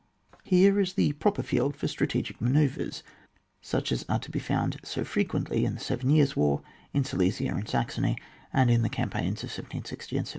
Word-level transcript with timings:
Here 0.43 0.79
is 0.79 0.93
the 0.93 1.11
proper 1.11 1.43
fleld 1.43 1.75
for 1.75 1.87
strategic 1.87 2.41
manoeuvres, 2.41 3.03
such 3.61 3.91
as 3.91 4.03
are 4.09 4.17
to 4.17 4.31
be 4.31 4.39
found 4.39 4.77
so 4.83 5.03
frequently 5.03 5.63
in 5.63 5.75
the 5.75 5.79
Seven 5.79 6.09
Years' 6.09 6.35
War, 6.35 6.63
in 6.91 7.03
Silesia 7.03 7.49
and 7.53 7.69
Saxony, 7.69 8.17
and 8.51 8.71
in 8.71 8.81
the 8.81 8.89
cam 8.89 9.11
paigns 9.11 9.43
of 9.45 9.51
1760 9.51 9.55
and 9.57 10.19
1762. 10.23 10.27